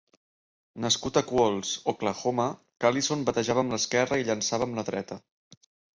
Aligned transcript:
Nascut 0.85 1.17
a 1.19 1.21
Qualls, 1.31 1.73
Oklahoma, 1.93 2.47
Callison 2.85 3.23
batejava 3.29 3.65
amb 3.67 3.77
l'esquerra 3.77 4.19
i 4.23 4.27
llançava 4.31 4.69
amb 4.71 4.81
la 4.81 4.87
dreta. 4.93 5.21